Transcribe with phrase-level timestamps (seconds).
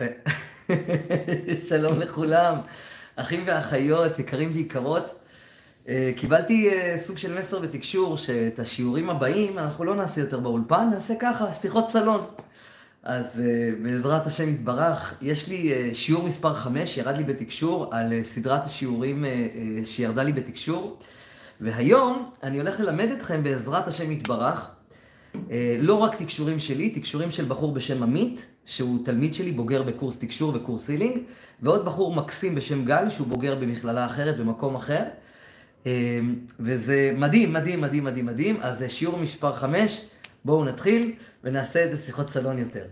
[0.00, 0.32] יפה.
[1.68, 2.54] שלום לכולם,
[3.16, 5.18] אחים ואחיות, יקרים ויקרות.
[5.88, 10.88] אה, קיבלתי אה, סוג של מסר ותקשור שאת השיעורים הבאים אנחנו לא נעשה יותר באולפן,
[10.92, 12.20] נעשה ככה, שיחות סלון.
[13.02, 18.64] אז אה, בעזרת השם יתברך, יש לי שיעור מספר 5, ירד לי בתקשור, על סדרת
[18.64, 19.24] השיעורים
[19.84, 20.98] שירדה לי בתקשור.
[21.60, 24.70] והיום אני הולך ללמד אתכם בעזרת השם יתברך
[25.78, 30.52] לא רק תקשורים שלי, תקשורים של בחור בשם עמית, שהוא תלמיד שלי, בוגר בקורס תקשור
[30.54, 31.18] וקורס healing,
[31.62, 35.02] ועוד בחור מקסים בשם גל, שהוא בוגר במכללה אחרת, במקום אחר.
[35.86, 36.20] אה,
[36.60, 38.56] וזה מדהים, מדהים, מדהים, מדהים, מדהים.
[38.60, 40.04] אז שיעור מספר 5,
[40.44, 41.12] בואו נתחיל
[41.44, 42.84] ונעשה את זה שיחות סלון יותר.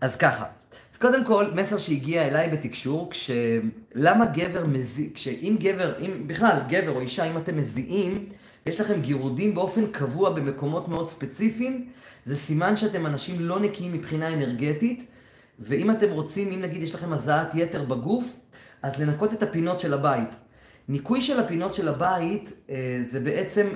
[0.00, 0.44] אז ככה,
[0.92, 6.90] אז קודם כל, מסר שהגיע אליי בתקשור, כשלמה גבר מזיע, כשאם גבר, אם בכלל, גבר
[6.90, 8.26] או אישה, אם אתם מזיעים,
[8.66, 11.88] יש לכם גירודים באופן קבוע במקומות מאוד ספציפיים,
[12.24, 15.06] זה סימן שאתם אנשים לא נקיים מבחינה אנרגטית,
[15.58, 18.32] ואם אתם רוצים, אם נגיד יש לכם הזעת יתר בגוף,
[18.82, 20.36] אז לנקות את הפינות של הבית.
[20.88, 23.68] ניקוי של הפינות של הבית, אה, זה בעצם,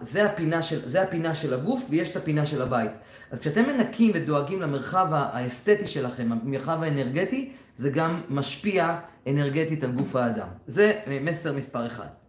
[0.00, 2.90] זה הפינה של, זה הפינה של הגוף ויש את הפינה של הבית.
[3.30, 10.16] אז כשאתם מנקים ודואגים למרחב האסתטי שלכם, המרחב האנרגטי, זה גם משפיע אנרגטית על גוף
[10.16, 10.48] האדם.
[10.66, 12.23] זה מסר מספר אחד.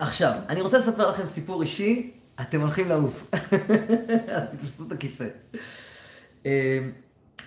[0.00, 3.30] עכשיו, אני רוצה לספר לכם סיפור אישי, אתם הולכים לעוף.
[4.34, 5.26] אז תתפסו את הכיסא.
[6.44, 6.50] אמ,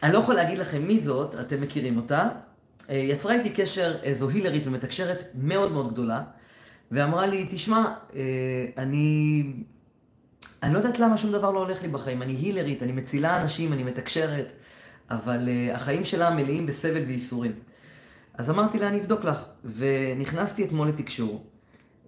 [0.04, 2.30] אני לא יכול להגיד לכם מי זאת, אתם מכירים אותה.
[2.90, 6.24] אה, יצרה איתי קשר איזו הילרית ומתקשרת מאוד מאוד גדולה,
[6.92, 8.22] ואמרה לי, תשמע, אה,
[8.78, 9.44] אני...
[10.64, 12.22] אני לא יודעת למה שום דבר לא הולך לי בחיים.
[12.22, 14.52] אני הילרית, אני מצילה אנשים, אני מתקשרת,
[15.10, 17.52] אבל החיים שלה מלאים בסבל וייסורים.
[18.34, 19.46] אז אמרתי לה, אני אבדוק לך.
[19.64, 21.46] ונכנסתי אתמול לתקשור,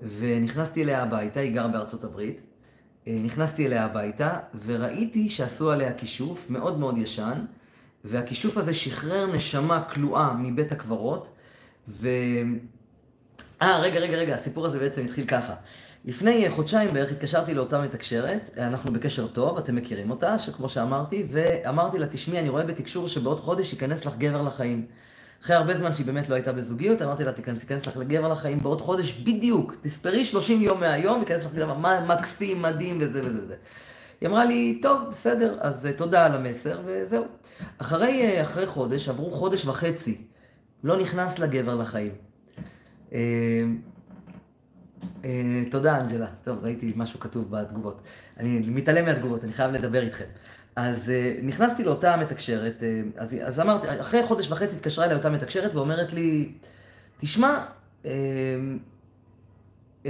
[0.02, 2.42] ונכנסתי אליה הביתה, היא גרה בארצות הברית.
[3.08, 7.46] אה, נכנסתי אליה הביתה, וראיתי שעשו עליה כישוף מאוד מאוד ישן,
[8.04, 11.32] והכישוף הזה שחרר נשמה כלואה מבית הקברות,
[11.88, 12.08] ו...
[13.62, 15.54] אה, רגע, רגע, רגע, הסיפור הזה בעצם התחיל ככה.
[16.06, 22.00] לפני חודשיים בערך התקשרתי לאותה מתקשרת, אנחנו בקשר טוב, אתם מכירים אותה, שכמו שאמרתי, ואמרתי
[22.00, 24.86] לה, תשמעי, אני רואה בתקשור שבעוד חודש ייכנס לך גבר לחיים.
[25.45, 28.60] אחרי הרבה זמן שהיא באמת לא הייתה בזוגיות, אמרתי לה, תיכנס, תיכנס לך לגבר לחיים
[28.60, 33.55] בעוד חודש בדיוק, תספרי 30 יום מהיום, תיכנס לך לגבר, מקסים, מדהים וזה וזה וזה.
[34.22, 37.23] היא אמרה לי, טוב, בסדר, אז uh, תודה על המסר, וזהו.
[37.78, 40.22] אחרי, uh, אחרי חודש, עברו חודש וחצי,
[40.84, 42.11] לא נכנס לגבר לחיים.
[43.10, 43.14] Uh,
[45.22, 45.26] uh,
[45.72, 46.28] תודה, אנג'לה.
[46.44, 48.02] טוב, ראיתי משהו כתוב בתגובות.
[48.38, 50.26] אני מתעלם מהתגובות, אני חייב לדבר איתכם.
[50.75, 55.30] אז uh, נכנסתי לאותה מתקשרת, uh, אז, אז אמרתי, אחרי חודש וחצי התקשרה אליי אותה
[55.30, 56.52] מתקשרת ואומרת לי,
[57.17, 57.65] תשמע,
[58.03, 58.08] uh,
[60.03, 60.08] uh,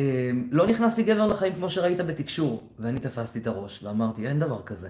[0.51, 2.63] לא נכנס לי גבר לחיים כמו שראית בתקשור.
[2.79, 4.89] ואני תפסתי את הראש ואמרתי, אין דבר כזה.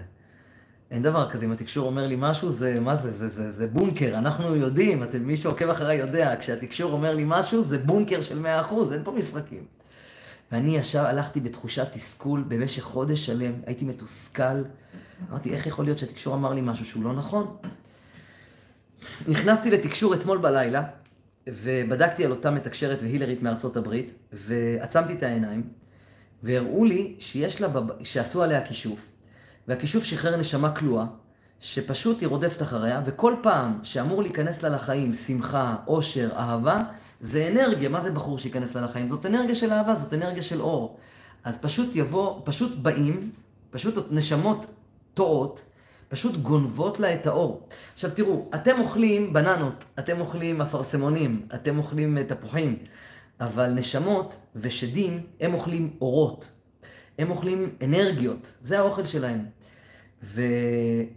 [0.90, 4.18] אין דבר כזה, אם התקשור אומר לי משהו, זה, מה זה, זה, זה, זה בונקר,
[4.18, 8.92] אנחנו יודעים, אתם, מי שעוקב אחריי יודע, כשהתקשור אומר לי משהו, זה בונקר של 100%,
[8.92, 9.64] אין פה משחקים.
[10.52, 14.62] ואני ישר הלכתי בתחושת תסכול במשך חודש שלם, הייתי מתוסכל.
[15.30, 17.56] אמרתי, איך יכול להיות שהתקשור אמר לי משהו שהוא לא נכון?
[19.28, 20.82] נכנסתי לתקשור אתמול בלילה,
[21.46, 25.62] ובדקתי על אותה מתקשרת והילרית מארצות הברית, ועצמתי את העיניים,
[26.42, 28.04] והראו לי שיש לה, בב...
[28.04, 29.08] שעשו עליה כישוף,
[29.68, 31.04] והכישוף שחרר נשמה כלואה,
[31.60, 36.82] שפשוט היא רודפת אחריה, וכל פעם שאמור להיכנס לה לחיים שמחה, אושר, אהבה,
[37.20, 37.88] זה אנרגיה.
[37.88, 39.08] מה זה בחור שייכנס לה לחיים?
[39.08, 40.98] זאת אנרגיה של אהבה, זאת אנרגיה של אור.
[41.44, 43.30] אז פשוט יבוא, פשוט באים,
[43.70, 44.66] פשוט נשמות
[45.16, 45.64] טועות,
[46.08, 47.68] פשוט גונבות לה את האור.
[47.92, 52.76] עכשיו תראו, אתם אוכלים בננות, אתם אוכלים אפרסמונים, אתם אוכלים תפוחים,
[53.40, 56.50] אבל נשמות ושדים, הם אוכלים אורות.
[57.18, 59.44] הם אוכלים אנרגיות, זה האוכל שלהם.
[60.22, 60.42] ו...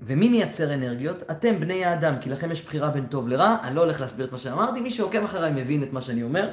[0.01, 1.23] ומי מייצר אנרגיות?
[1.31, 3.57] אתם, בני האדם, כי לכם יש בחירה בין טוב לרע.
[3.63, 6.51] אני לא הולך להסביר את מה שאמרתי, מי שעוקב אחריי מבין את מה שאני אומר.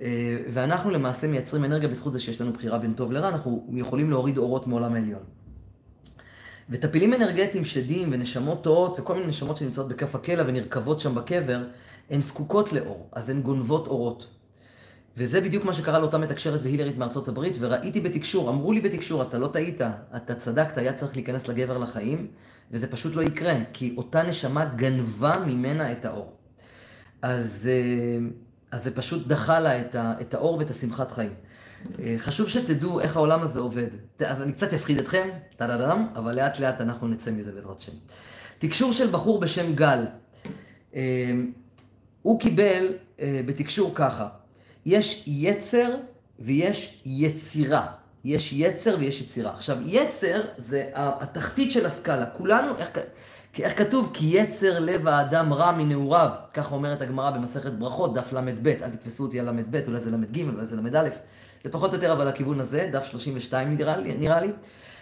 [0.00, 4.10] אה, ואנחנו למעשה מייצרים אנרגיה בזכות זה שיש לנו בחירה בין טוב לרע, אנחנו יכולים
[4.10, 5.41] להוריד אורות מעולם העליון.
[6.70, 11.64] וטפילים אנרגטיים, שדים ונשמות טועות וכל מיני נשמות שנמצאות בכף הקלע ונרקבות שם בקבר,
[12.10, 14.26] הן זקוקות לאור, אז הן גונבות אורות.
[15.16, 19.38] וזה בדיוק מה שקרה לאותה מתקשרת והילרית מארצות הברית, וראיתי בתקשור, אמרו לי בתקשור, אתה
[19.38, 19.80] לא טעית,
[20.16, 22.26] אתה צדקת, היה צריך להיכנס לגבר לחיים,
[22.70, 26.32] וזה פשוט לא יקרה, כי אותה נשמה גנבה ממנה את האור.
[27.22, 28.26] אז, אה,
[28.70, 31.32] אז זה פשוט דחה לה את, ה, את האור ואת השמחת חיים.
[32.02, 33.86] אה, חשוב שתדעו איך העולם הזה עובד.
[34.26, 37.92] אז אני קצת אפחיד אתכם, טה-דה-דם, אבל לאט לאט אנחנו נצא מזה בעזרת השם.
[38.58, 40.04] תקשור של בחור בשם גל.
[40.94, 41.00] אה,
[42.22, 42.92] הוא קיבל
[43.46, 44.28] בתקשור ככה,
[44.86, 45.94] יש יצר
[46.38, 47.86] ויש יצירה.
[48.24, 49.52] יש יצר ויש יצירה.
[49.52, 52.26] עכשיו, יצר זה התחתית של הסקאלה.
[52.26, 52.90] כולנו, איך,
[53.58, 54.10] איך כתוב?
[54.14, 56.30] כי יצר לב האדם רע מנעוריו.
[56.54, 58.66] ככה אומרת הגמרא במסכת ברכות, דף ל"ב.
[58.68, 61.08] אל תתפסו אותי על ל"ב, אולי זה ל"ג, אולי זה ל"א.
[61.64, 64.16] זה פחות או יותר אבל הכיוון הזה, דף 32 נראה לי.
[64.16, 64.48] נראה לי.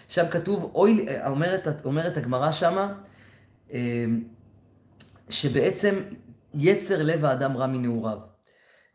[0.07, 2.93] שם כתוב, אוי, אומרת, אומרת הגמרא שמה,
[3.71, 4.23] אמ,
[5.29, 5.95] שבעצם
[6.53, 8.17] יצר לב האדם רע מנעוריו.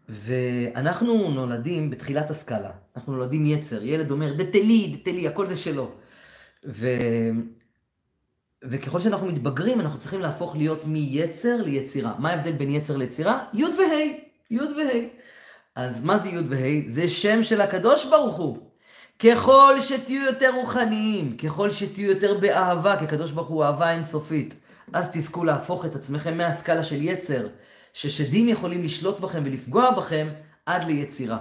[0.08, 5.90] ואנחנו נולדים בתחילת הסקאלה, אנחנו נולדים יצר, ילד אומר דתלי, דתלי, הכל זה שלו.
[6.66, 6.88] ו...
[8.64, 12.14] וככל שאנחנו מתבגרים, אנחנו צריכים להפוך להיות מיצר ליצירה.
[12.18, 13.44] מה ההבדל בין יצר ליצירה?
[13.54, 14.16] י' וה',
[14.50, 15.25] י' וה'.
[15.76, 16.88] אז מה זה י' וה'?
[16.88, 18.58] זה שם של הקדוש ברוך הוא.
[19.18, 24.54] ככל שתהיו יותר רוחניים, ככל שתהיו יותר באהבה, כי הקדוש ברוך הוא אהבה אינסופית,
[24.92, 27.46] אז תזכו להפוך את עצמכם מהסקאלה של יצר,
[27.92, 30.28] ששדים יכולים לשלוט בכם ולפגוע בכם,
[30.66, 31.38] עד ליצירה.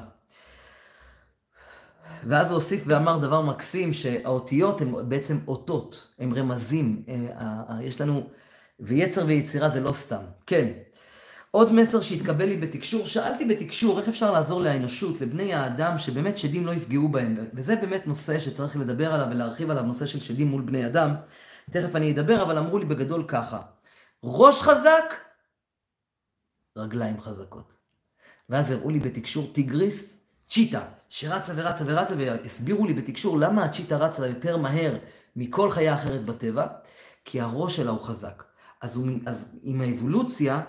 [2.23, 7.03] ואז הוא הוסיף ואמר דבר מקסים, שהאותיות הן בעצם אותות, הן רמזים.
[7.07, 8.27] אה, יש לנו,
[8.79, 10.23] ויצר ויצירה זה לא סתם.
[10.47, 10.67] כן.
[11.55, 16.65] עוד מסר שהתקבל לי בתקשור, שאלתי בתקשור, איך אפשר לעזור לאנושות, לבני האדם, שבאמת שדים
[16.65, 17.37] לא יפגעו בהם.
[17.53, 21.15] וזה באמת נושא שצריך לדבר עליו ולהרחיב עליו, נושא של שדים מול בני אדם.
[21.71, 23.61] תכף אני אדבר, אבל אמרו לי בגדול ככה,
[24.23, 25.13] ראש חזק,
[26.77, 27.73] רגליים חזקות.
[28.49, 34.27] ואז הראו לי בתקשור טיגריס, צ'יטה, שרצה ורצה ורצה, והסבירו לי בתקשור למה הצ'יטה רצה
[34.27, 34.97] יותר מהר
[35.35, 36.67] מכל חיה אחרת בטבע,
[37.25, 38.43] כי הראש שלה הוא חזק.
[38.81, 40.61] אז, הוא, אז עם האבולוציה,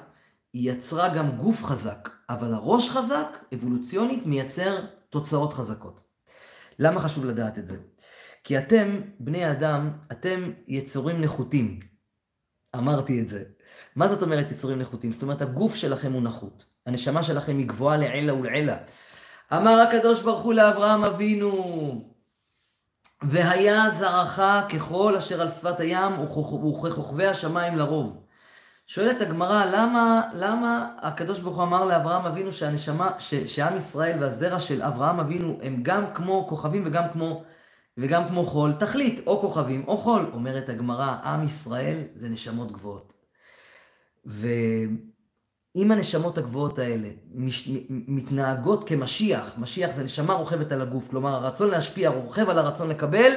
[0.57, 6.01] היא יצרה גם גוף חזק, אבל הראש חזק, אבולוציונית, מייצר תוצאות חזקות.
[6.79, 7.77] למה חשוב לדעת את זה?
[8.45, 11.81] כי אתם, בני אדם, אתם יצורים נחותים.
[12.77, 13.43] אמרתי את זה.
[13.97, 15.13] מה זאת אומרת יצורים נחותים?
[15.13, 16.67] זאת אומרת, הגוף שלכם הוא נחות.
[16.87, 18.75] הנשמה שלכם היא גבוהה לעילא ולעילא.
[19.53, 22.05] אמר הקדוש ברוך הוא לאברהם אבינו,
[23.23, 28.26] והיה זרעך ככל אשר על שפת הים וככוכבי השמיים לרוב.
[28.87, 34.61] שואלת הגמרא, למה, למה הקדוש ברוך הוא אמר לאברהם אבינו שהנשמה, ש, שעם ישראל והזרע
[34.61, 37.45] של אברהם אבינו הם גם כמו כוכבים וגם כמו,
[37.99, 38.73] וגם כמו חול?
[38.73, 40.31] תחליט, או כוכבים או חול.
[40.33, 43.15] אומרת הגמרא, עם ישראל זה נשמות גבוהות.
[44.25, 51.71] ואם הנשמות הגבוהות האלה מש, מתנהגות כמשיח, משיח זה נשמה רוכבת על הגוף, כלומר הרצון
[51.71, 53.33] להשפיע רוכב על הרצון לקבל,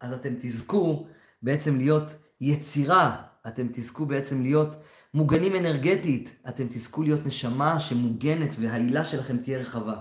[0.00, 1.06] אז אתם תזכו
[1.42, 4.76] בעצם להיות יצירה אתם תזכו בעצם להיות
[5.14, 9.94] מוגנים אנרגטית, אתם תזכו להיות נשמה שמוגנת והעילה שלכם תהיה רחבה.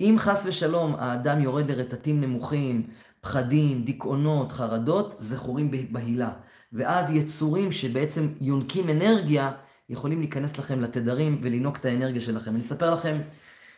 [0.00, 2.86] אם חס ושלום האדם יורד לרטטים נמוכים,
[3.20, 6.30] פחדים, דיכאונות, חרדות, זכורים בהילה.
[6.72, 9.52] ואז יצורים שבעצם יונקים אנרגיה,
[9.88, 12.50] יכולים להיכנס לכם לתדרים ולינוק את האנרגיה שלכם.
[12.50, 13.20] אני אספר לכם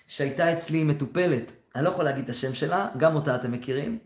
[0.07, 3.99] שהייתה אצלי מטופלת, אני לא יכול להגיד את השם שלה, גם אותה אתם מכירים.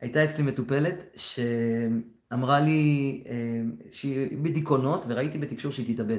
[0.00, 1.40] הייתה אצלי מטופלת ש...
[2.32, 6.18] אמרה לי אה, שהיא בדיכאונות, וראיתי בתקשור שהיא תתאבד.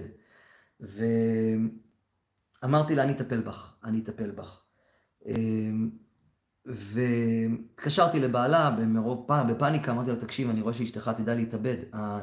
[2.63, 4.61] ואמרתי לה, אני אטפל בך, אני אטפל בך.
[5.27, 5.33] אה,
[6.65, 11.77] והתקשרתי לבעלה מרוב פעם, בפאניקה, אמרתי לו, תקשיב, אני רואה שאשתך תדע להתאבד.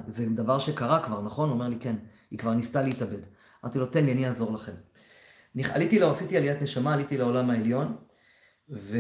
[0.09, 1.49] זה דבר שקרה כבר, נכון?
[1.49, 1.97] הוא אומר לי, כן,
[2.31, 3.21] היא כבר ניסתה להתאבד.
[3.65, 4.73] אמרתי לו, תן לי, אני אעזור לכם.
[5.65, 7.97] עליתי לו, עשיתי עליית נשמה, עליתי לעולם העליון,
[8.71, 8.97] ו...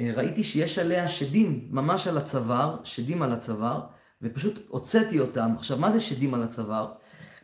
[0.00, 3.80] אה, ראיתי שיש עליה שדים, ממש על הצוואר, שדים על הצוואר,
[4.22, 5.50] ופשוט הוצאתי אותם.
[5.56, 6.92] עכשיו, מה זה שדים על הצוואר?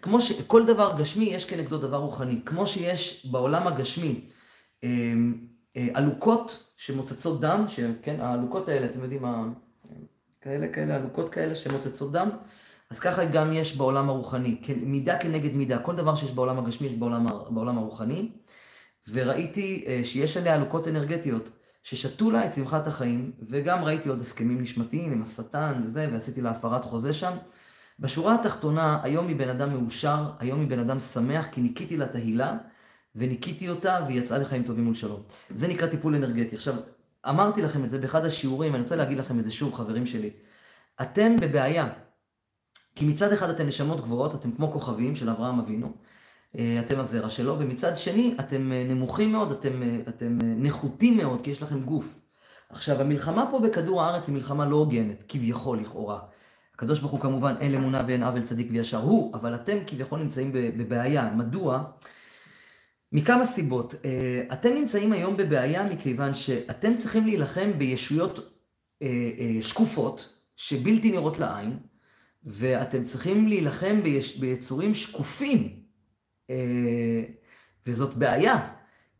[0.03, 2.41] כמו שכל דבר גשמי יש כנגדו דבר רוחני.
[2.45, 4.29] כמו שיש בעולם הגשמי
[4.85, 4.89] אה,
[5.77, 7.67] אה, עלוקות שמוצצות דם,
[8.03, 9.23] כן, העלוקות האלה, אתם יודעים,
[10.41, 12.31] כאלה, כאלה, עלוקות כאלה שמוצצות דם,
[12.91, 15.79] אז ככה גם יש בעולם הרוחני, מידה כנגד מידה.
[15.79, 18.31] כל דבר שיש בעולם הגשמי יש בעולם, בעולם הרוחני,
[19.13, 21.51] וראיתי שיש עליה עלוקות אנרגטיות.
[21.87, 26.51] ששתו לה את שמחת החיים, וגם ראיתי עוד הסכמים נשמתיים עם השטן וזה, ועשיתי לה
[26.51, 27.37] הפרת חוזה שם.
[27.99, 32.05] בשורה התחתונה, היום היא בן אדם מאושר, היום היא בן אדם שמח, כי ניקיתי לה
[32.05, 32.57] את ההילה,
[33.17, 35.23] וניקיתי אותה, והיא יצאה לחיים טובים ולשלום.
[35.51, 36.57] זה נקרא טיפול אנרגטי.
[36.57, 36.75] עכשיו,
[37.29, 40.31] אמרתי לכם את זה באחד השיעורים, אני רוצה להגיד לכם את זה שוב, חברים שלי.
[41.03, 41.89] אתם בבעיה.
[42.95, 45.93] כי מצד אחד אתם נשמות גבוהות, אתם כמו כוכבים של אברהם אבינו,
[46.57, 51.51] אתם הזרע שלו, ומצד שני, אתם אה, נמוכים מאוד, אתם, אה, אתם נחותים מאוד, כי
[51.51, 52.19] יש לכם גוף.
[52.71, 56.19] עכשיו, המלחמה פה בכדור הארץ היא מלחמה לא הוגנת, כביכול, לכאורה.
[56.75, 60.51] הקדוש ברוך הוא כמובן אין אמונה ואין עוול צדיק וישר הוא, אבל אתם כביכול נמצאים
[60.53, 61.31] בבעיה.
[61.37, 61.83] מדוע?
[63.13, 63.95] מכמה סיבות.
[64.53, 68.61] אתם נמצאים היום בבעיה מכיוון שאתם צריכים להילחם בישויות
[69.61, 71.79] שקופות, שבלתי נראות לעין,
[72.45, 74.01] ואתם צריכים להילחם
[74.41, 75.86] ביצורים שקופים, אה,
[77.87, 78.69] וזאת בעיה,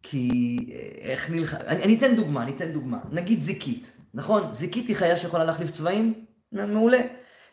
[0.03, 1.57] כי אה, איך נלחם...
[1.67, 2.99] אני, אני אתן דוגמה, אני אתן דוגמה.
[3.13, 4.55] נגיד זיקית, נכון?
[4.55, 6.25] זיקית היא חיה שיכולה להחליף צבעים?
[6.53, 7.01] מעולה.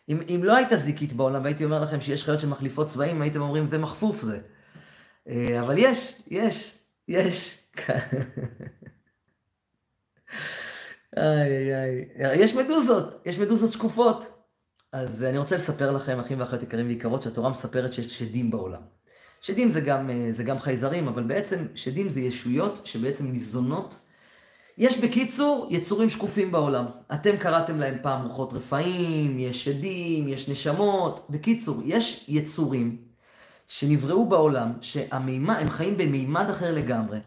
[0.09, 3.65] אם, אם לא הייתה זיקית בעולם והייתי אומר לכם שיש חיות שמחליפות צבעים, הייתם אומרים
[3.65, 4.39] זה מחפוף זה.
[5.27, 6.77] אה, אבל יש, יש,
[7.07, 7.59] יש.
[11.17, 12.39] איי, איי, איי.
[12.39, 14.43] יש מדוזות, יש מדוזות שקופות.
[14.91, 18.81] אז אני רוצה לספר לכם, אחים ואחיות יקרים ויקרות, שהתורה מספרת שיש שדים בעולם.
[19.43, 23.99] שדים זה גם, אה, זה גם חייזרים, אבל בעצם שדים זה ישויות שבעצם ניזונות.
[24.77, 26.85] יש בקיצור יצורים שקופים בעולם.
[27.13, 31.25] אתם קראתם להם פעם רוחות רפאים, יש שדים, יש נשמות.
[31.29, 32.97] בקיצור, יש יצורים
[33.67, 37.19] שנבראו בעולם, שהם חיים במימד אחר לגמרי.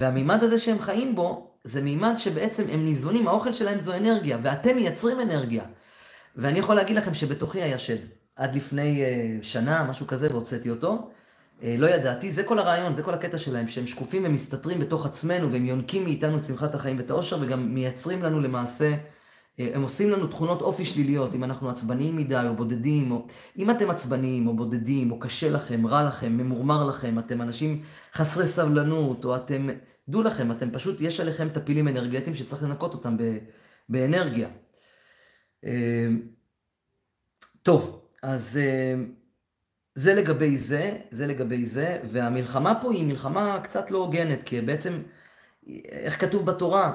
[0.00, 4.76] והמימד הזה שהם חיים בו, זה מימד שבעצם הם ניזונים, האוכל שלהם זו אנרגיה, ואתם
[4.76, 5.64] מייצרים אנרגיה.
[6.36, 7.98] ואני יכול להגיד לכם שבתוכי היה שד.
[8.36, 11.10] עד לפני uh, שנה, משהו כזה, והוצאתי אותו.
[11.60, 15.52] Uh, לא ידעתי, זה כל הרעיון, זה כל הקטע שלהם, שהם שקופים ומסתתרים בתוך עצמנו,
[15.52, 20.10] והם יונקים מאיתנו את שמחת החיים ואת האושר, וגם מייצרים לנו למעשה, uh, הם עושים
[20.10, 23.26] לנו תכונות אופי שליליות, אם אנחנו עצבניים מדי, או בודדים, או...
[23.58, 27.82] אם אתם עצבניים, או בודדים, או קשה לכם, רע לכם, ממורמר לכם, אתם אנשים
[28.14, 29.68] חסרי סבלנות, או אתם...
[30.08, 33.38] דעו לכם, אתם פשוט, יש עליכם טפילים אנרגטיים שצריך לנקות אותם ב...
[33.88, 34.48] באנרגיה.
[35.64, 36.22] אמ,
[37.62, 38.58] טוב, אז
[39.98, 45.02] זה לגבי זה, זה לגבי זה, והמלחמה פה היא מלחמה קצת לא הוגנת, כי בעצם,
[45.88, 46.92] איך כתוב בתורה?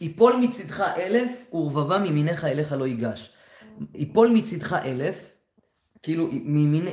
[0.00, 3.32] יפול מצדך אלף ורבבה מימיניך אליך לא ייגש.
[3.94, 5.36] יפול מצדך אלף,
[6.02, 6.28] כאילו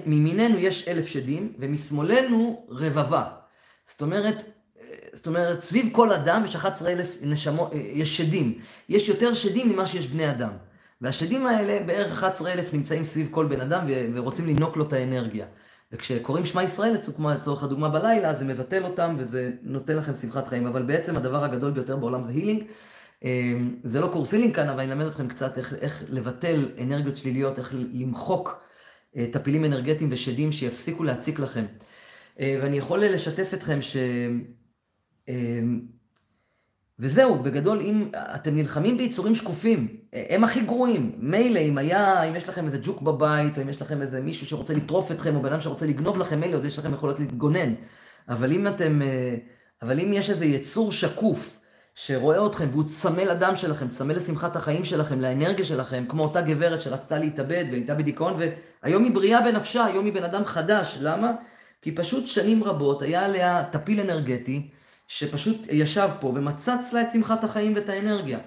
[0.06, 3.24] מימיננו יש אלף שדים, ומשמאלנו רבבה.
[3.86, 4.44] זאת אומרת,
[5.14, 8.60] זאת אומרת, סביב כל אדם יש 11 אלף נשמות, יש שדים.
[8.90, 10.52] יש יותר שדים ממה שיש בני אדם.
[11.02, 15.46] והשדים האלה, בערך 11 אלף נמצאים סביב כל בן אדם ורוצים לנוק לו את האנרגיה.
[15.92, 20.68] וכשקוראים שמע ישראל, לצורך הדוגמה בלילה, זה מבטל אותם וזה נותן לכם שמחת חיים.
[20.68, 22.64] אבל בעצם הדבר הגדול ביותר בעולם זה הילינג.
[23.24, 27.18] אמ, זה לא קורס הילינג כאן, אבל אני אלמד אתכם קצת איך, איך לבטל אנרגיות
[27.18, 28.64] שליליות, איך למחוק
[29.16, 31.66] אה, טפילים אנרגטיים ושדים שיפסיקו להציק לכם.
[32.40, 33.98] אה, ואני יכול לשתף אתכם ש...
[37.00, 41.12] וזהו, בגדול, אם אתם נלחמים ביצורים שקופים, הם הכי גרועים.
[41.18, 44.46] מילא, אם היה, אם יש לכם איזה ג'וק בבית, או אם יש לכם איזה מישהו
[44.46, 47.74] שרוצה לטרוף אתכם, או בן אדם שרוצה לגנוב לכם, מילא, עוד יש לכם יכולות להתגונן.
[48.30, 49.36] אבל אם אתם, אה,
[49.82, 51.60] אבל אם יש איזה יצור שקוף,
[51.96, 56.82] שרואה אתכם, והוא צמא לדם שלכם, צמא לשמחת החיים שלכם, לאנרגיה שלכם, כמו אותה גברת
[56.82, 58.34] שרצתה להתאבד והייתה בדיכאון,
[58.84, 60.98] והיום היא בריאה בנפשה, היום היא בן אדם חדש.
[61.02, 61.32] למה?
[61.82, 64.70] כי פשוט שנים רבות היה עליה טפיל אנרגטי,
[65.18, 68.40] שפשוט ישב פה ומצץ לה את שמחת החיים ואת האנרגיה.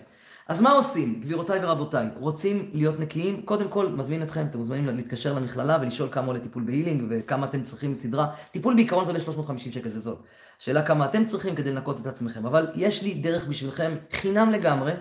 [0.49, 2.07] אז מה עושים, גבירותיי ורבותיי?
[2.19, 3.43] רוצים להיות נקיים?
[3.43, 7.63] קודם כל, מזמין אתכם, אתם מוזמנים להתקשר למכללה ולשאול כמה עולה טיפול בהילינג וכמה אתם
[7.63, 8.27] צריכים סדרה.
[8.51, 10.15] טיפול בעיקרון זה עולה 350 שקל, זה זול.
[10.59, 12.47] שאלה כמה אתם צריכים כדי לנקות את עצמכם.
[12.47, 14.93] אבל יש לי דרך בשבילכם, חינם לגמרי,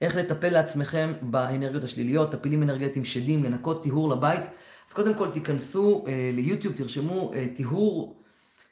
[0.00, 4.42] איך לטפל לעצמכם באנרגיות השליליות, טפילים אנרגטיים, שדים, לנקות טיהור לבית.
[4.88, 8.25] אז קודם כל תיכנסו אה, ליוטיוב, תרשמו אה, טיהור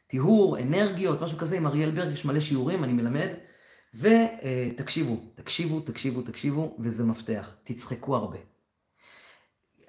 [0.07, 3.29] טיהור, אנרגיות, משהו כזה, עם אריאל ברג יש מלא שיעורים, אני מלמד.
[3.95, 7.55] ותקשיבו, תקשיבו, תקשיבו, תקשיבו, וזה מפתח.
[7.63, 8.39] תצחקו הרבה.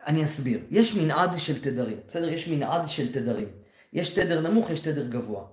[0.08, 0.60] אני אסביר.
[0.72, 2.30] יש מנעד של תדרים, בסדר?
[2.30, 3.48] יש מנעד של תדרים.
[3.94, 5.46] יש תדר נמוך, יש תדר גבוה.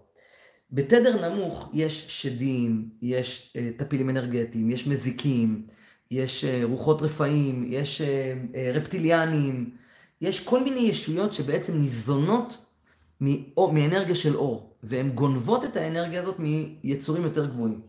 [0.71, 5.66] בתדר נמוך יש שדים, יש uh, טפילים אנרגטיים, יש מזיקים,
[6.11, 9.71] יש uh, רוחות רפאים, יש uh, uh, רפטיליאנים,
[10.21, 12.66] יש כל מיני ישויות שבעצם ניזונות
[13.73, 17.81] מאנרגיה של אור, והן גונבות את האנרגיה הזאת מיצורים יותר גבוהים.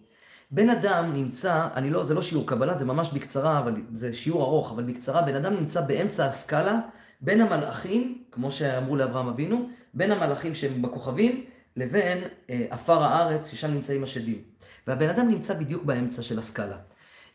[0.51, 4.43] בן אדם נמצא, אני לא, זה לא שיעור קבלה, זה ממש בקצרה, אבל זה שיעור
[4.43, 6.79] ארוך, אבל בקצרה, בן אדם נמצא באמצע הסקאלה
[7.21, 13.71] בין המלאכים, כמו שאמרו לאברהם אבינו, בין המלאכים שהם בכוכבים, לבין אה, עפר הארץ, ששם
[13.71, 14.41] נמצאים השדים.
[14.87, 16.77] והבן אדם נמצא בדיוק באמצע של הסקאלה.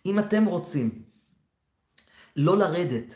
[0.06, 1.02] אם אתם רוצים
[2.36, 3.14] לא לרדת.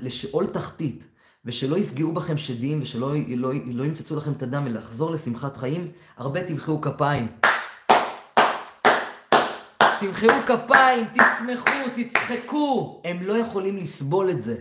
[0.00, 1.08] לשאול תחתית
[1.46, 5.88] ושלא יפגעו בכם שדים, ושלא לא, לא ימצצו לכם את הדם, אלא לחזור לשמחת חיים,
[6.16, 7.26] הרבה תמחאו כפיים.
[10.00, 13.02] תמחאו כפיים, תצמחו, תצחקו.
[13.04, 14.56] הם לא יכולים לסבול את זה.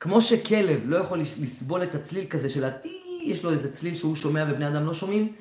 [0.00, 4.16] כמו שכלב לא יכול לסבול את הצליל כזה של הטי, יש לו איזה צליל שהוא
[4.16, 5.32] שומע ובני אדם לא שומעים,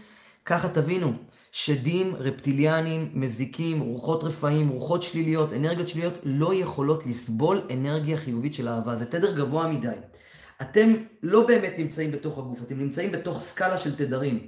[0.45, 1.13] ככה תבינו.
[1.51, 8.67] שדים, רפטיליאנים, מזיקים, רוחות רפאים, רוחות שליליות, אנרגיות שליליות, לא יכולות לסבול אנרגיה חיובית של
[8.67, 8.95] אהבה.
[8.95, 9.89] זה תדר גבוה מדי.
[10.61, 14.47] אתם לא באמת נמצאים בתוך הגוף, אתם נמצאים בתוך סקאלה של תדרים,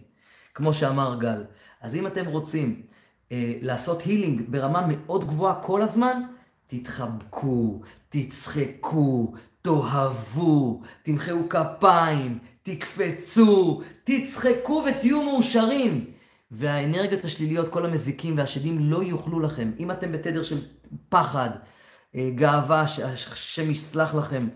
[0.54, 1.44] כמו שאמר גל.
[1.82, 2.82] אז אם אתם רוצים
[3.32, 6.22] אה, לעשות הילינג ברמה מאוד גבוהה כל הזמן,
[6.68, 16.06] תתחבקו, תצחקו, תאהבו, תמחאו כפיים, תקפצו, תצחקו ותהיו מאושרים.
[16.52, 19.72] והאנרגיות השליליות, כל המזיקים והשדים לא יוכלו לכם.
[19.80, 20.62] אם אתם בתדר של
[21.10, 21.50] פחד,
[22.16, 24.48] אה, גאווה, שהשם יסלח לכם,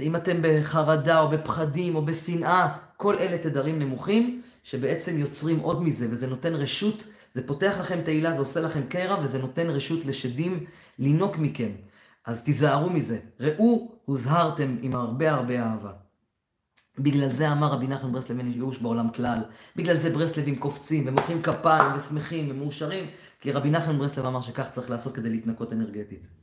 [0.00, 6.06] אם אתם בחרדה או בפחדים או בשנאה, כל אלה תדרים נמוכים שבעצם יוצרים עוד מזה,
[6.10, 10.64] וזה נותן רשות, זה פותח לכם תהילה, זה עושה לכם קרע, וזה נותן רשות לשדים
[10.98, 11.70] לינוק מכם.
[12.26, 13.18] אז תיזהרו מזה.
[13.40, 15.92] ראו, הוזהרתם עם הרבה הרבה אהבה.
[16.98, 19.42] בגלל זה אמר רבי נחמן ברסלב אין ייאוש בעולם כלל.
[19.76, 23.06] בגלל זה ברסלבים קופצים ומוחאים כפיים ושמחים ומאושרים,
[23.40, 26.39] כי רבי נחמן ברסלב אמר שכך צריך לעשות כדי להתנקות אנרגטית.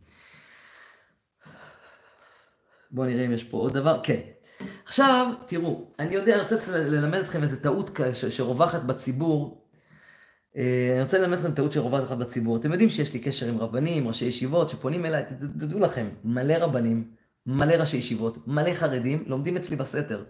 [2.91, 3.99] בואו נראה אם יש פה עוד דבר.
[4.03, 4.19] כן.
[4.85, 9.67] עכשיו, תראו, אני יודע, אני רוצה ללמד אתכם איזה טעות שרווחת בציבור.
[10.57, 12.57] אה, אני רוצה ללמד אתכם טעות שרווחת בציבור.
[12.57, 17.11] אתם יודעים שיש לי קשר עם רבנים, ראשי ישיבות, שפונים אליי, תדעו לכם, מלא רבנים,
[17.45, 20.23] מלא ראשי ישיבות, מלא חרדים, לומדים אצלי בסתר.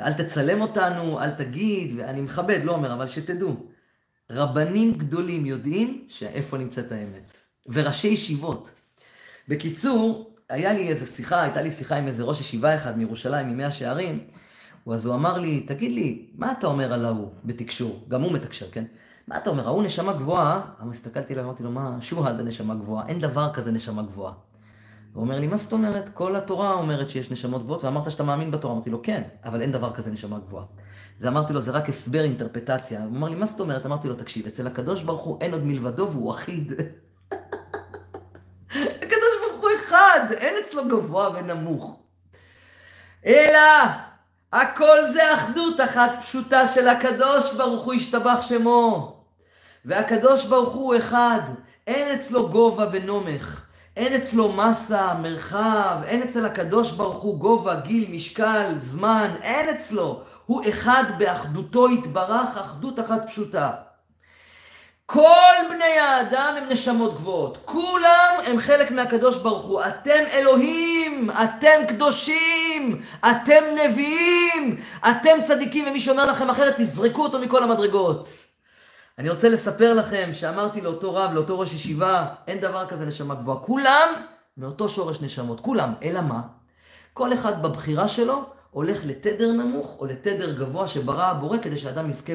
[0.00, 3.56] אל תצלם אותנו, אל תגיד, ואני מכבד, לא אומר, אבל שתדעו.
[4.30, 7.36] רבנים גדולים יודעים שאיפה נמצאת האמת.
[7.66, 8.70] וראשי ישיבות.
[9.48, 13.70] בקיצור, היה לי איזו שיחה, הייתה לי שיחה עם איזה ראש ישיבה אחד מירושלים, ממאה
[13.70, 14.24] שערים,
[14.92, 18.04] אז הוא אמר לי, תגיד לי, מה אתה אומר על ההוא בתקשור?
[18.08, 18.84] גם הוא מתקשר, כן?
[19.28, 20.60] מה אתה אומר, ההוא נשמה גבוהה?
[20.80, 24.32] אבל הסתכלתי עליו, אמרתי לו, מה, שוהד הנשמה גבוהה, אין דבר כזה נשמה גבוהה.
[25.12, 26.08] הוא אומר לי, מה זאת אומרת?
[26.08, 28.74] כל התורה אומרת שיש נשמות גבוהות, ואמרת שאתה מאמין בתורה.
[28.74, 30.64] אמרתי לו, כן, אבל אין דבר כזה נשמה גבוהה.
[31.20, 33.00] אז אמרתי לו, זה רק הסבר, אינטרפטציה.
[33.00, 33.86] הוא אמר לי, מה זאת אומרת?
[33.86, 36.72] אמרתי לו, תקשיב, אצל הקדוש ברוך הוא אין עוד מלבדו והוא אחיד.
[38.70, 39.70] הקדוש ברוך הוא
[40.70, 41.98] אצלו גבוה ונמוך.
[43.26, 43.60] אלא,
[44.52, 49.16] הכל זה אחדות אחת פשוטה של הקדוש ברוך הוא ישתבח שמו.
[49.84, 51.40] והקדוש ברוך הוא אחד,
[51.86, 53.60] אין אצלו גובה ונומך.
[53.96, 60.22] אין אצלו מסה, מרחב, אין אצל הקדוש ברוך הוא גובה, גיל, משקל, זמן, אין אצלו.
[60.46, 63.70] הוא אחד באחדותו יתברך, אחדות אחת פשוטה.
[65.12, 67.58] כל בני האדם הם נשמות גבוהות.
[67.64, 69.82] כולם הם חלק מהקדוש ברוך הוא.
[69.82, 77.62] אתם אלוהים, אתם קדושים, אתם נביאים, אתם צדיקים, ומי שאומר לכם אחרת, תזרקו אותו מכל
[77.62, 78.28] המדרגות.
[79.18, 83.58] אני רוצה לספר לכם שאמרתי לאותו רב, לאותו ראש ישיבה, אין דבר כזה נשמה גבוהה.
[83.58, 84.08] כולם
[84.56, 85.92] מאותו שורש נשמות, כולם.
[86.02, 86.40] אלא מה?
[87.14, 92.34] כל אחד בבחירה שלו הולך לתדר נמוך או לתדר גבוה שברא הבורא כדי שאדם יזכה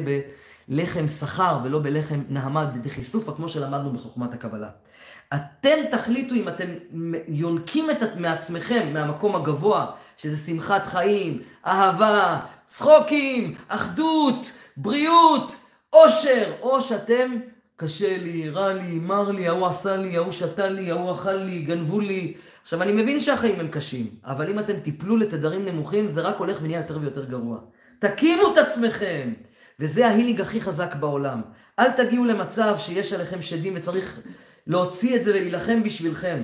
[0.67, 4.69] בלחם שכר ולא בלחם נהמד דחיסופה כמו שלמדנו בחוכמת הקבלה.
[5.34, 6.67] אתם תחליטו אם אתם
[7.28, 9.86] יונקים את מעצמכם מהמקום הגבוה,
[10.17, 15.56] שזה שמחת חיים, אהבה, צחוקים, אחדות, בריאות,
[15.93, 17.32] אושר, או שאתם,
[17.75, 21.62] קשה לי, רע לי, מר לי, ההוא עשה לי, ההוא שתה לי, ההוא אכל לי,
[21.62, 22.34] גנבו לי.
[22.63, 26.58] עכשיו, אני מבין שהחיים הם קשים, אבל אם אתם תיפלו לתדרים נמוכים, זה רק הולך
[26.62, 27.58] ונהיה יותר ויותר גרוע.
[27.99, 29.34] תקימו את עצמכם!
[29.80, 31.42] וזה ההילינג הכי חזק בעולם.
[31.80, 34.22] אל תגיעו למצב שיש עליכם שדים וצריך
[34.68, 36.44] להוציא את זה ולהילחם בשבילכם.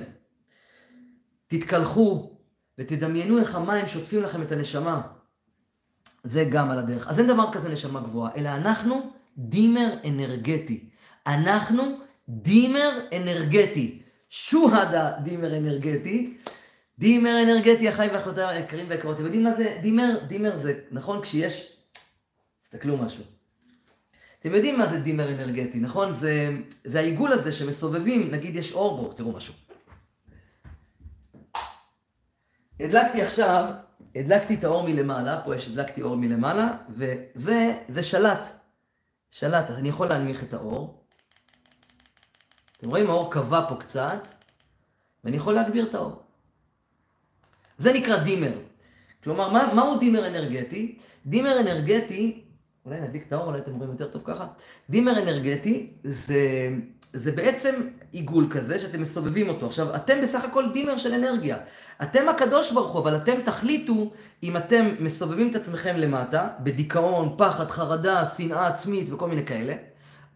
[1.46, 2.36] תתקלחו
[2.78, 5.00] ותדמיינו איך המים שוטפים לכם את הנשמה.
[6.24, 7.08] זה גם על הדרך.
[7.08, 10.88] אז אין דבר כזה נשמה גבוהה, אלא אנחנו דימר אנרגטי.
[11.26, 11.82] אנחנו
[12.28, 14.02] דימר אנרגטי.
[14.28, 16.38] שוהדה דימר אנרגטי.
[16.98, 19.14] דימר אנרגטי, אחי ואחותיי היקרים והיקרות.
[19.14, 20.18] אתם יודעים מה זה דימר?
[20.26, 21.22] דימר זה, נכון?
[21.22, 21.76] כשיש...
[22.72, 23.24] תסתכלו משהו.
[24.40, 26.12] אתם יודעים מה זה דימר אנרגטי, נכון?
[26.12, 26.48] זה,
[26.84, 29.54] זה העיגול הזה שמסובבים, נגיד יש אור בו, תראו משהו.
[32.80, 33.72] הדלקתי עכשיו,
[34.14, 38.46] הדלקתי את האור מלמעלה, פה יש הדלקתי אור מלמעלה, וזה, זה שלט.
[39.30, 41.04] שלט, אני יכול להנמיך את האור.
[42.76, 44.28] אתם רואים, האור קבע פה קצת,
[45.24, 46.22] ואני יכול להגביר את האור.
[47.78, 48.58] זה נקרא דימר.
[49.24, 50.98] כלומר, מה, מהו דימר אנרגטי?
[51.26, 52.41] דימר אנרגטי,
[52.86, 54.46] אולי נדליק את האור, אולי אתם רואים יותר טוב ככה.
[54.90, 56.68] דימר אנרגטי זה,
[57.12, 57.74] זה בעצם
[58.12, 59.66] עיגול כזה שאתם מסובבים אותו.
[59.66, 61.56] עכשיו, אתם בסך הכל דימר של אנרגיה.
[62.02, 64.10] אתם הקדוש ברוך הוא, אבל אתם תחליטו
[64.42, 69.74] אם אתם מסובבים את עצמכם למטה, בדיכאון, פחד, חרדה, שנאה עצמית וכל מיני כאלה,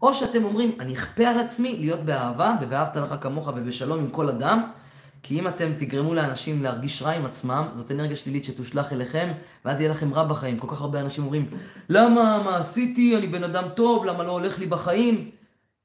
[0.01, 4.29] או שאתם אומרים, אני אכפה על עצמי להיות באהבה, ב"ואהבת לך כמוך" ובשלום עם כל
[4.29, 4.71] אדם,
[5.27, 9.31] כי אם אתם תגרמו לאנשים להרגיש רע עם עצמם, זאת אנרגיה שלילית שתושלך אליכם,
[9.65, 10.59] ואז יהיה לכם רע בחיים.
[10.59, 11.49] כל כך הרבה אנשים אומרים,
[11.89, 15.31] למה, מה עשיתי, אני בן אדם טוב, למה לא הולך לי בחיים?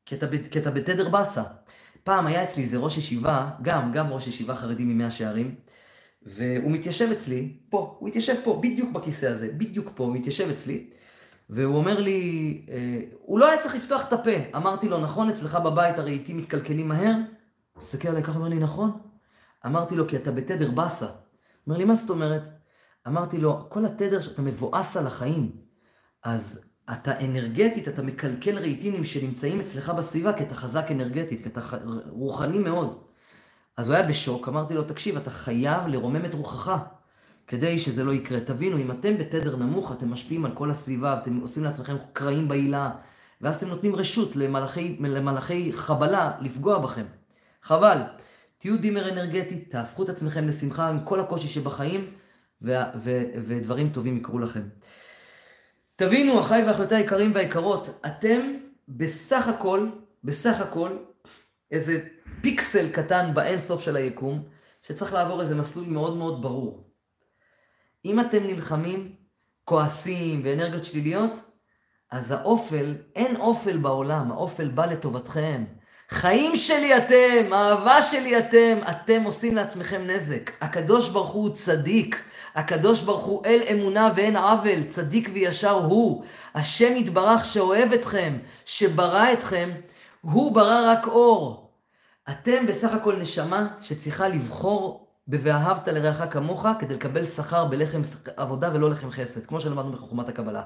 [0.07, 1.43] כי אתה, כי אתה בתדר באסה.
[2.05, 5.55] פעם היה אצלי איזה ראש ישיבה, גם, גם ראש ישיבה חרדי ממאה שערים,
[6.23, 10.87] והוא מתיישב אצלי, פה, הוא התיישב פה, בדיוק בכיסא הזה, בדיוק פה, הוא מתיישב אצלי,
[11.51, 14.57] והוא אומר לי, אה, הוא לא היה צריך לפתוח את הפה.
[14.57, 17.15] אמרתי לו, נכון, אצלך בבית הרהיטים מתקלקלים מהר?
[17.73, 19.12] הוא מסתכל עליי ככה, אומר לי, נכון.
[19.67, 21.07] אמרתי לו, כי אתה בתדר באסה.
[21.67, 22.49] אומר לי, מה זאת אומרת?
[23.07, 25.51] אמרתי לו, כל התדר שאתה מבואס על החיים,
[26.25, 31.61] אז אתה אנרגטית, אתה מקלקל רהיטים שנמצאים אצלך בסביבה, כי אתה חזק אנרגטית, כי אתה
[32.09, 32.99] רוחני מאוד.
[33.77, 36.77] אז הוא היה בשוק, אמרתי לו, תקשיב, אתה חייב לרומם את רוחך,
[37.47, 38.41] כדי שזה לא יקרה.
[38.41, 42.91] תבינו, אם אתם בתדר נמוך, אתם משפיעים על כל הסביבה, אתם עושים לעצמכם קרעים בעילה,
[43.41, 47.05] ואז אתם נותנים רשות למלאכי, למלאכי חבלה לפגוע בכם.
[47.63, 48.03] חבל.
[48.63, 52.11] תהיו דימר אנרגטי, תהפכו את עצמכם לשמחה עם כל הקושי שבחיים,
[52.63, 54.63] ו- ו- ודברים טובים יקרו לכם.
[55.97, 58.41] תבינו, אחיי ואחיותיי היקרים והיקרות, אתם
[58.89, 59.89] בסך הכל,
[60.25, 60.97] בסך הכל,
[61.71, 62.01] איזה
[62.41, 64.49] פיקסל קטן באין סוף של היקום,
[64.83, 66.91] שצריך לעבור איזה מסלול מאוד מאוד ברור.
[68.05, 69.15] אם אתם נלחמים,
[69.65, 71.41] כועסים ואנרגיות שליליות,
[72.11, 75.65] אז האופל, אין אופל בעולם, האופל בא לטובתכם.
[76.13, 80.51] חיים שלי אתם, אהבה שלי אתם, אתם עושים לעצמכם נזק.
[80.61, 82.23] הקדוש ברוך הוא צדיק.
[82.55, 86.25] הקדוש ברוך הוא אל אמונה ואין עוול, צדיק וישר הוא.
[86.55, 89.71] השם יתברך שאוהב אתכם, שברא אתכם,
[90.21, 91.71] הוא ברא רק אור.
[92.31, 98.01] אתם בסך הכל נשמה שצריכה לבחור ב"ואהבת לרעך כמוך" כדי לקבל שכר בלחם
[98.37, 100.63] עבודה ולא לחם חסד, כמו שלמדנו בחוכמת הקבלה.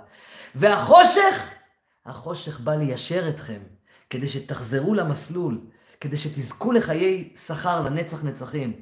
[0.54, 1.50] והחושך,
[2.06, 3.60] החושך בא ליישר אתכם,
[4.10, 5.60] כדי שתחזרו למסלול,
[6.00, 8.72] כדי שתזכו לחיי שכר לנצח נצחים.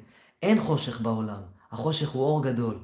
[0.43, 2.77] אין חושך בעולם, החושך הוא אור גדול.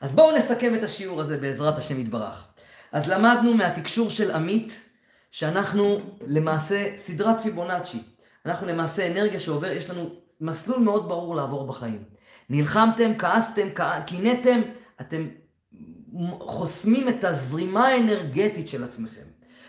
[0.00, 2.44] אז בואו נסכם את השיעור הזה בעזרת השם יתברך.
[2.92, 4.88] אז למדנו מהתקשור של עמית,
[5.30, 8.02] שאנחנו למעשה סדרת פיבונאצ'י.
[8.46, 12.04] אנחנו למעשה אנרגיה שעובר, יש לנו מסלול מאוד ברור לעבור בחיים.
[12.50, 13.68] נלחמתם, כעסתם,
[14.06, 14.60] קינאתם,
[15.00, 15.26] אתם
[16.40, 19.23] חוסמים את הזרימה האנרגטית של עצמכם.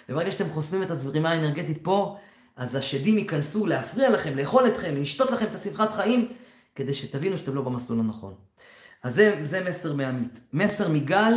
[0.09, 2.17] וברגע שאתם חוסמים את הזרימה האנרגטית פה,
[2.55, 6.31] אז השדים ייכנסו להפריע לכם, לאכול אתכם, לשתות לכם את השמחת חיים,
[6.75, 8.33] כדי שתבינו שאתם לא במסלול הנכון.
[9.03, 10.39] אז זה, זה מסר מעמית.
[10.53, 11.33] מסר מגל,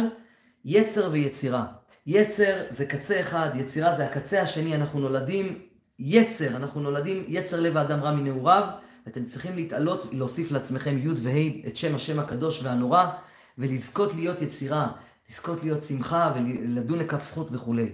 [0.65, 1.67] יצר ויצירה.
[2.07, 5.59] יצר זה קצה אחד, יצירה זה הקצה השני, אנחנו נולדים
[5.99, 8.69] יצר, אנחנו נולדים יצר לב האדם רע מנעוריו,
[9.07, 13.07] ואתם צריכים להתעלות, להוסיף לעצמכם י' וה' את שם השם הקדוש והנורא,
[13.59, 14.89] ולזכות להיות יצירה,
[15.31, 17.89] לזכות להיות שמחה ולדון לכף זכות וכולי.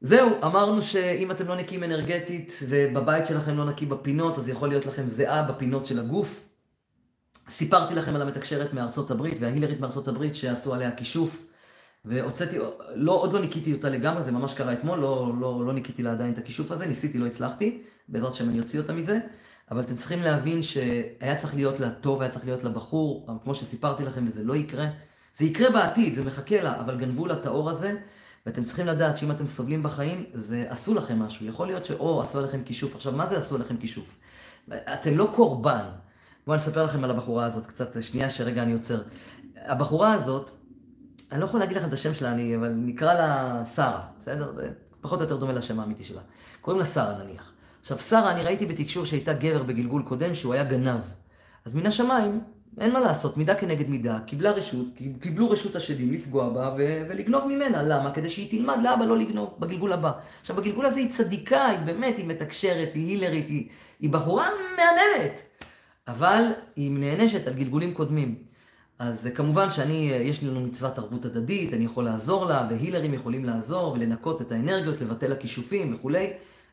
[0.00, 4.86] זהו, אמרנו שאם אתם לא נקיים אנרגטית ובבית שלכם לא נקי בפינות, אז יכול להיות
[4.86, 6.48] לכם זיעה בפינות של הגוף.
[7.48, 11.42] סיפרתי לכם על המתקשרת מארצות הברית וההילרית מארצות הברית שעשו עליה כישוף.
[12.04, 12.58] והוצאתי,
[12.94, 16.12] לא, עוד לא ניקיתי אותה לגמרי, זה ממש קרה אתמול, לא, לא, לא ניקיתי לה
[16.12, 19.18] עדיין את הכישוף הזה, ניסיתי, לא הצלחתי, בעזרת השם אני אוציא אותה מזה,
[19.70, 23.54] אבל אתם צריכים להבין שהיה צריך להיות לה טוב, היה צריך להיות לה בחור, כמו
[23.54, 24.86] שסיפרתי לכם, וזה לא יקרה,
[25.34, 27.96] זה יקרה בעתיד, זה מחכה לה, אבל גנבו לה את האור הזה,
[28.46, 32.38] ואתם צריכים לדעת שאם אתם סובלים בחיים, זה עשו לכם משהו, יכול להיות שאו עשו
[32.38, 34.16] עליכם כישוף, עכשיו מה זה עשו עליכם כישוף?
[34.68, 35.84] אתם לא קורבן.
[36.46, 39.02] בואו אני אספר לכם על הבחורה הזאת קצת, שנייה שרגע אני עוצר.
[39.56, 40.50] הבחורה הזאת,
[41.32, 44.52] אני לא יכול להגיד לכם את השם שלה, אני, אבל נקרא לה שרה, בסדר?
[44.54, 46.20] זה פחות או יותר דומה לשם האמיתי שלה.
[46.60, 47.52] קוראים לה שרה נניח.
[47.80, 51.00] עכשיו, שרה, אני ראיתי בתקשור שהייתה גבר בגלגול קודם, שהוא היה גנב.
[51.64, 52.40] אז מן השמיים,
[52.80, 54.86] אין מה לעשות, מידה כנגד מידה, קיבלה רשות,
[55.20, 57.82] קיבלו רשות השדים לפגוע בה ו- ולגנוב ממנה.
[57.82, 58.10] למה?
[58.10, 60.12] כדי שהיא תלמד לאבא לא לגנוב בגלגול הבא.
[60.40, 63.68] עכשיו, בגלגול הזה היא צדיקה, היא באמת, היא מתקשרת, היא הילרית, היא,
[64.00, 65.42] היא בחורה מהנהנת.
[66.08, 66.42] אבל
[66.76, 68.34] היא נענשת על גלגולים קודמים.
[68.98, 73.92] אז כמובן שאני, יש לנו מצוות ערבות הדדית, אני יכול לעזור לה, והילרים יכולים לעזור
[73.92, 76.32] ולנקות את האנרגיות, לבטל לה כישופים וכולי,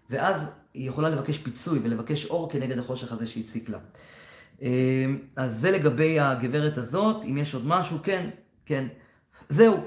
[0.09, 3.77] ואז היא יכולה לבקש פיצוי ולבקש אור כנגד החושך הזה שהציק לה.
[5.35, 8.29] אז זה לגבי הגברת הזאת, אם יש עוד משהו, כן,
[8.65, 8.87] כן.
[9.49, 9.77] זהו.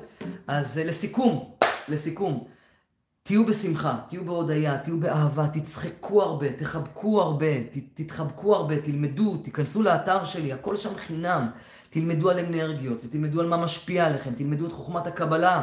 [0.47, 1.55] אז לסיכום,
[1.89, 2.45] לסיכום,
[3.23, 7.47] תהיו בשמחה, תהיו בהודיה, תהיו באהבה, תצחקו הרבה, תחבקו הרבה,
[7.95, 11.49] תתחבקו הרבה, תלמדו, תיכנסו לאתר שלי, הכל שם חינם.
[11.91, 15.63] תלמדו על אנרגיות, ותלמדו על מה משפיע עליכם, תלמדו את חוכמת הקבלה,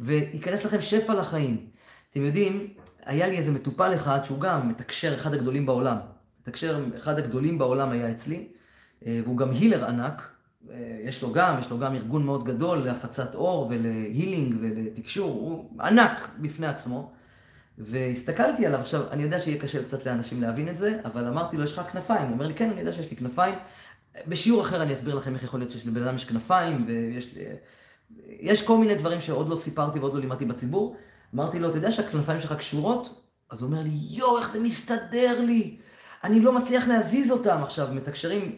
[0.00, 1.66] וייכנס לכם שפע לחיים.
[2.10, 2.66] אתם יודעים,
[3.06, 5.96] היה לי איזה מטופל אחד שהוא גם מתקשר אחד הגדולים בעולם.
[6.42, 8.48] מתקשר אחד הגדולים בעולם היה אצלי,
[9.06, 10.22] אה, והוא גם הילר ענק.
[10.70, 15.80] אה, יש לו גם, יש לו גם ארגון מאוד גדול להפצת אור ולהילינג ולתקשור, הוא
[15.80, 17.12] ענק בפני עצמו.
[17.78, 21.64] והסתכלתי עליו, עכשיו, אני יודע שיהיה קשה קצת לאנשים להבין את זה, אבל אמרתי לו,
[21.64, 22.26] יש לך כנפיים?
[22.26, 23.54] הוא אומר לי, כן, אני יודע שיש לי כנפיים.
[24.26, 27.42] בשיעור אחר אני אסביר לכם איך יכול להיות שיש לבן אדם יש כנפיים, ויש לי...
[28.28, 30.96] יש כל מיני דברים שעוד לא סיפרתי ועוד לא לימדתי בציבור.
[31.34, 33.22] אמרתי לו, אתה יודע שהכנפיים שלך קשורות?
[33.50, 35.76] אז הוא אומר לי, יואו, איך זה מסתדר לי?
[36.24, 38.56] אני לא מצליח להזיז אותם עכשיו, מתקשרים,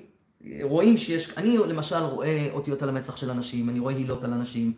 [0.62, 4.72] רואים שיש, אני למשל רואה אותיות על המצח של אנשים, אני רואה הילות על אנשים,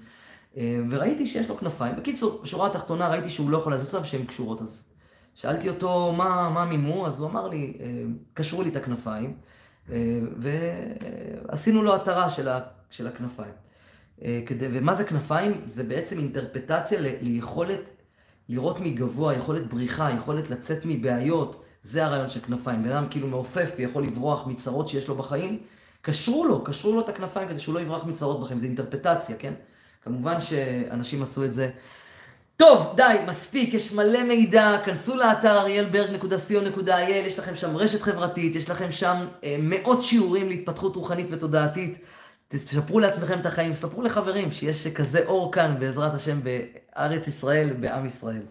[0.56, 1.96] אה, וראיתי שיש לו כנפיים.
[1.96, 4.84] בקיצור, בשורה התחתונה ראיתי שהוא לא יכול להזיז אותם שהן קשורות, אז
[5.34, 7.86] שאלתי אותו מה, מה מימו, אז הוא אמר לי, אה,
[8.34, 9.36] קשרו לי את הכנפיים.
[9.92, 12.30] אה, ועשינו לו התרה
[12.90, 13.52] של, הכנפיים.
[14.46, 15.60] כדי, ומה זה כנפיים?
[15.66, 17.88] זה בעצם אינטרפטציה ליכולת
[18.48, 21.64] לראות מגבוה, יכולת בריחה, יכולת לצאת מבעיות.
[21.86, 22.82] זה הרעיון של כנפיים.
[22.82, 25.58] בן אדם כאילו מעופף ויכול לברוח מצרות שיש לו בחיים,
[26.02, 29.52] קשרו לו, קשרו לו את הכנפיים כדי שהוא לא יברח מצרות בחיים, זה אינטרפטציה, כן?
[30.04, 31.70] כמובן שאנשים עשו את זה.
[32.56, 38.70] טוב, די, מספיק, יש מלא מידע, כנסו לאתר אריאלברג.co.il, יש לכם שם רשת חברתית, יש
[38.70, 41.98] לכם שם אה, מאות שיעורים להתפתחות רוחנית ותודעתית.
[42.48, 48.06] תשפרו לעצמכם את החיים, ספרו לחברים שיש כזה אור כאן, בעזרת השם, בארץ ישראל, בעם
[48.06, 48.42] ישראל.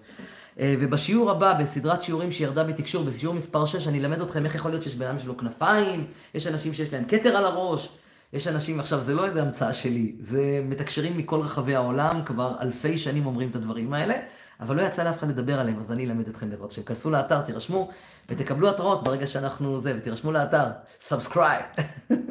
[0.59, 4.71] אה, ובשיעור הבא, בסדרת שיעורים שירדה בתקשור, בשיעור מספר 6, אני אלמד אתכם איך יכול
[4.71, 7.89] להיות שיש בן אדם שלו כנפיים, יש אנשים שיש להם כתר על הראש,
[8.33, 12.97] יש אנשים, עכשיו, זה לא איזה המצאה שלי, זה מתקשרים מכל רחבי העולם, כבר אלפי
[12.97, 14.13] שנים אומרים את הדברים האלה,
[14.59, 16.83] אבל לא יצא לאף אחד לדבר עליהם, אז אני אלמד אתכם בעזרת השם.
[16.83, 17.89] כנסו לאתר, תירשמו,
[18.29, 20.65] ותקבלו התראות ברגע שאנחנו זה, ותירשמו לאתר,
[20.99, 21.65] subscribe.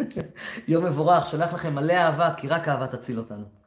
[0.68, 3.63] יום מבורך, שולח לכם מלא אהבה, כי רק אהבה תציל אותנו.